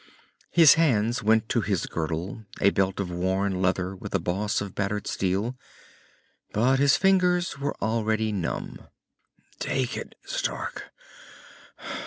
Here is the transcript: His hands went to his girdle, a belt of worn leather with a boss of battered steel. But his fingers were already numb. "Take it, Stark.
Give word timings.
His 0.49 0.73
hands 0.73 1.21
went 1.21 1.47
to 1.49 1.61
his 1.61 1.85
girdle, 1.85 2.43
a 2.59 2.71
belt 2.71 2.99
of 2.99 3.11
worn 3.11 3.61
leather 3.61 3.95
with 3.95 4.15
a 4.15 4.19
boss 4.19 4.59
of 4.59 4.73
battered 4.73 5.05
steel. 5.05 5.55
But 6.53 6.79
his 6.79 6.97
fingers 6.97 7.59
were 7.59 7.75
already 7.83 8.31
numb. 8.31 8.87
"Take 9.59 9.95
it, 9.95 10.15
Stark. 10.25 10.89